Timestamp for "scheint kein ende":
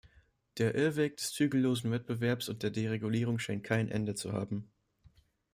3.37-4.15